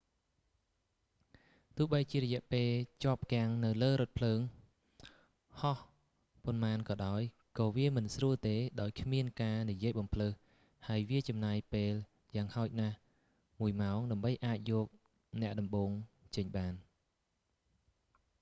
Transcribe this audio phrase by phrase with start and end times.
[1.75, 2.69] ទោះបីជារយៈពេល
[3.03, 4.39] ជាប់គាំងនៅលើរថភ្លើង
[5.59, 5.77] ហោះ
[6.45, 7.21] ប៉ុន្មានក៏ដោយ
[7.59, 10.33] ក៏វាមិនស្រួលទេដោយគ្មានការនិយាយបម្លើស
[10.87, 11.93] ហើយវាចំណាយពេល
[12.35, 12.97] យ៉ាងហោចណាស់
[13.59, 14.85] មួយម៉ោង ដើម្បីអាចយក
[15.41, 15.91] អ្នកដំបូង
[16.35, 16.73] ចេញបាន